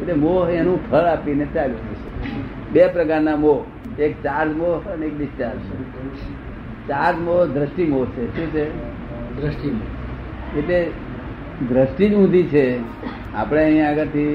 એટલે 0.00 0.14
મોહ 0.14 0.48
એનું 0.50 0.78
ફળ 0.90 1.06
આપીને 1.12 1.46
ચાલુ 1.54 1.76
બે 2.72 2.82
પ્રકારના 2.86 3.36
મોહ. 3.36 3.60
એક 3.98 4.12
ચાર્જ 4.22 4.50
મોહ 4.56 4.76
અને 4.92 5.04
એક 5.06 5.14
ડિસ્ચાર્જ 5.18 5.60
ચાર્જ 6.88 7.16
મોહ 7.18 7.40
દ્રષ્ટિ 7.54 7.84
મોહ 7.84 8.06
છે. 8.14 8.24
શું 8.36 8.48
છે? 8.52 8.64
દ્રષ્ટિ 9.36 9.68
એટલે 10.58 10.78
દ્રષ્ટિ 11.68 12.04
જ 12.08 12.10
ઊંધી 12.14 12.46
છે. 12.54 12.66
આપણે 13.34 13.60
અહીંયા 13.64 13.90
આગળથી 13.90 14.34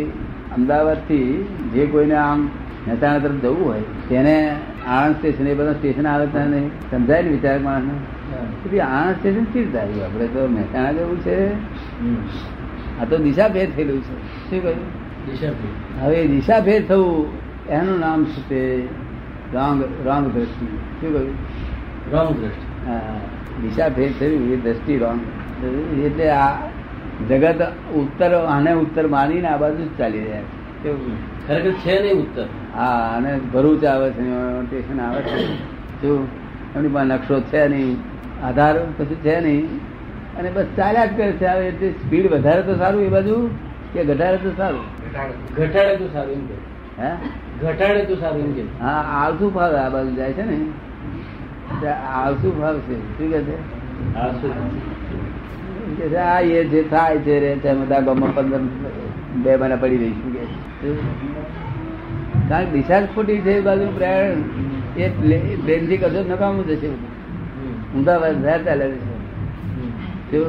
અમદાવાદથી 0.57 1.29
જે 1.73 1.83
કોઈને 1.85 2.15
આમ 2.15 2.39
મહેસાણા 2.88 3.19
તરફ 3.19 3.39
જવું 3.43 3.63
હોય 3.67 3.83
તેને 4.09 4.35
આણંદ 4.88 5.15
સ્ટેશન 5.15 5.47
એ 5.47 5.53
બધા 5.53 5.73
સ્ટેશન 5.73 6.05
આવે 6.07 6.25
ત્યાં 6.25 6.49
નહીં 6.53 6.67
સમજાય 6.91 7.21
ને 7.23 7.29
વિચાર 7.29 7.59
માણસને. 7.59 7.95
કે 8.69 8.79
આણંદ 8.79 9.15
સ્ટેશન 9.15 9.43
સ્થિર 9.43 9.65
થાય 9.71 10.03
આપણે 10.05 10.27
તો 10.27 10.48
મહેસાણા 10.48 10.91
જવું 10.91 11.19
છે. 11.19 11.38
આ 13.01 13.05
તો 13.09 13.17
દિશા 13.17 13.50
ફેર 13.50 13.67
થયેલું 13.75 14.01
છે. 14.01 14.15
શું 14.50 14.63
કહ્યું? 14.63 14.88
દિશાભેદ 15.25 16.03
હવે 16.03 16.15
એ 16.15 16.27
દિશા 16.27 16.62
ફેર 16.62 16.81
થવું 16.88 17.27
એનું 17.69 18.00
નામ 18.00 18.25
છે? 18.25 18.50
તે 18.50 18.88
રોંગ 19.53 19.83
રોંગ 20.05 20.33
દ્રષ્ટિ 20.33 20.65
શું 21.01 21.13
કહ્યું? 21.13 21.36
રોંગ 22.12 22.39
દ્રષ્ટિ 22.39 22.89
હા, 22.89 23.00
દિશા 23.62 23.89
ફેર 23.89 24.12
થયું 24.19 24.51
એ 24.53 24.55
દ્રષ્ટિ 24.55 24.98
રોંગ. 24.98 25.21
એટલે 26.05 26.29
આ 26.29 26.51
જગત 27.29 27.62
ઉત્તર 27.93 28.33
આને 28.33 28.71
ઉત્તર 28.74 29.07
માનીને 29.07 29.48
આ 29.48 29.57
બાજુ 29.57 29.83
જ 29.83 29.98
ચાલી 29.98 30.19
રહ્યા 30.19 30.41
છે? 30.83 30.93
ખરેખર 31.48 31.71
છે 31.71 32.01
નહીં 32.01 32.13
ઉત્તર? 32.13 32.45
હા 32.75 33.15
અને 33.17 33.39
ભરૂચ 33.53 33.83
આવે 33.86 34.12
છે 34.12 34.21
સ્ટેશન 34.65 35.00
આવે 35.01 35.21
છે. 35.21 35.48
જો 36.01 36.27
એમની 36.75 36.88
પાસે 36.88 37.07
નકશો 37.07 37.41
છે 37.41 37.67
નહીં. 37.67 37.98
આધાર 38.43 38.77
કશું 38.77 39.15
છે 39.15 39.39
નહીં. 39.39 39.65
અને 40.38 40.50
બસ 40.50 40.65
ચાલ્યા 40.77 41.05
જ 41.05 41.17
કરે 41.17 41.31
છે. 41.31 41.46
હવે 41.46 41.67
એટલે 41.67 41.89
સ્પીડ 41.89 42.31
વધારે 42.31 42.62
તો 42.62 42.75
સારું 42.75 43.01
એ 43.01 43.10
બાજુ 43.10 43.50
કે 43.93 44.05
ઘટાડે 44.05 44.38
તો 44.38 44.51
સારું? 44.58 44.81
ઘટાડે 45.55 45.96
તો 45.96 46.08
સારું 46.13 46.34
એમ 46.34 46.46
કે. 46.46 46.53
હે? 47.01 47.15
ઘટાડે 47.62 48.05
તો 48.05 48.15
સારું 48.15 48.43
એમ 48.43 48.53
કે. 48.53 48.62
હા 48.81 49.25
આળસુ 49.25 49.50
ભાવ 49.50 49.75
આ 49.75 49.89
બાજુ 49.89 50.15
જાય 50.15 50.34
છે 50.34 50.43
ને. 50.46 51.86
આળસુ 52.13 52.51
ભાવ 52.51 52.79
છે. 52.79 53.17
શું 53.17 53.31
કે 53.31 53.41
છે? 53.41 53.55
છે, 56.10 56.15
આ 56.15 56.39
એ 56.39 56.63
જે 56.63 56.84
થાય 56.84 57.17
છે 57.17 57.39
રે 57.39 57.55
તે 57.55 57.74
બધા 57.74 58.00
ગામમાં 58.00 58.36
પંદર 58.36 58.60
બે 59.36 59.55
મહિના 59.55 59.75
પડી 59.75 59.98
રહીશું 59.98 60.34
કે 60.34 60.39
છે. 60.39 61.13
કારણ 62.50 62.65
દિશા 62.65 63.01
જ 63.01 63.05
ખોટી 63.15 63.38
છે 63.38 63.51
એ 63.51 63.62
બાજુ 63.62 63.88
પ્રયાણ? 63.96 64.24
એ 64.98 65.10
પ્લેન 65.65 65.98
કશું 66.01 66.27
નકામું 66.27 66.67
જશે 66.67 66.88
બધું. 66.88 67.18
ઊંધા 67.96 68.17
વધારે 68.17 68.63
ચાલે 68.63 68.86
છે. 68.89 70.39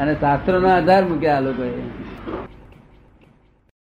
અને 0.00 0.14
શાસ્ત્રો 0.14 0.58
નો 0.58 0.68
આધાર 0.68 1.04
મૂક્યા 1.04 1.36
આ 1.36 1.40
લોકોએ. 1.40 1.72